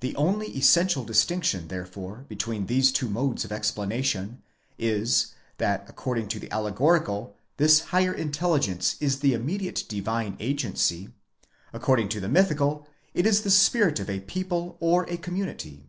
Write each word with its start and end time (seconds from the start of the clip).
The 0.00 0.16
only 0.16 0.48
essential 0.48 1.04
distinction 1.04 1.68
therefore 1.68 2.26
between 2.28 2.66
these 2.66 2.90
two 2.90 3.08
modes 3.08 3.44
of 3.44 3.52
explana 3.52 4.02
tion 4.02 4.42
is, 4.78 5.28
that 5.58 5.84
according 5.88 6.26
to 6.30 6.40
the 6.40 6.50
allegorical 6.50 7.36
this 7.56 7.78
higher 7.94 8.12
intelligence 8.12 8.96
is 8.98 9.20
the 9.20 9.32
imme 9.32 9.60
diate 9.60 9.86
divine 9.86 10.36
agency; 10.40 11.10
according 11.72 12.08
to 12.08 12.20
the 12.20 12.28
mythical, 12.28 12.88
it 13.14 13.26
is 13.28 13.42
the 13.42 13.48
spirit 13.52 14.00
of 14.00 14.10
a 14.10 14.18
people 14.22 14.76
ora 14.80 15.16
community. 15.16 15.86